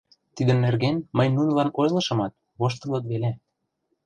Тидын 0.35 0.57
нерген 0.65 0.95
мый 1.17 1.27
нунылан 1.35 1.69
ойлышымат, 1.81 2.33
воштылыт 2.59 3.03
веле. 3.11 3.31